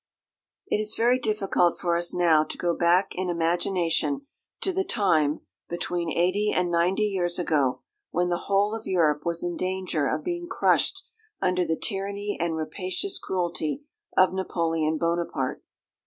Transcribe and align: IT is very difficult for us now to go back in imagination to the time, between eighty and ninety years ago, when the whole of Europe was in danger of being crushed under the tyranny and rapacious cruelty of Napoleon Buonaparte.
IT 0.65 0.77
is 0.79 0.95
very 0.95 1.19
difficult 1.19 1.77
for 1.77 1.95
us 1.95 2.11
now 2.11 2.43
to 2.43 2.57
go 2.57 2.75
back 2.75 3.09
in 3.11 3.29
imagination 3.29 4.25
to 4.59 4.73
the 4.73 4.83
time, 4.83 5.41
between 5.69 6.09
eighty 6.09 6.51
and 6.51 6.71
ninety 6.71 7.03
years 7.03 7.37
ago, 7.37 7.83
when 8.09 8.27
the 8.29 8.45
whole 8.49 8.73
of 8.73 8.87
Europe 8.87 9.21
was 9.27 9.43
in 9.43 9.55
danger 9.55 10.07
of 10.07 10.23
being 10.23 10.47
crushed 10.49 11.03
under 11.39 11.63
the 11.65 11.77
tyranny 11.77 12.35
and 12.41 12.55
rapacious 12.55 13.19
cruelty 13.19 13.83
of 14.17 14.33
Napoleon 14.33 14.97
Buonaparte. 14.97 15.63